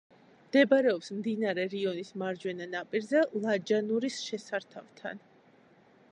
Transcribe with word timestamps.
მდებარეობს 0.43 1.09
მდინარე 1.17 1.65
რიონის 1.73 2.09
მარჯვენა 2.21 2.67
ნაპირზე, 2.71 3.21
ლაჯანურის 3.43 4.17
შესართავთან. 4.31 5.21